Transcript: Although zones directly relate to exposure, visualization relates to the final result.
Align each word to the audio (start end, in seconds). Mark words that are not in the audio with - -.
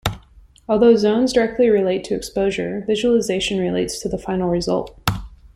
Although 0.67 0.95
zones 0.95 1.31
directly 1.31 1.69
relate 1.69 2.03
to 2.05 2.15
exposure, 2.15 2.83
visualization 2.87 3.59
relates 3.59 3.99
to 3.99 4.09
the 4.09 4.17
final 4.17 4.49
result. 4.49 4.97